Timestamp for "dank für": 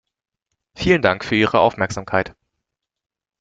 1.03-1.35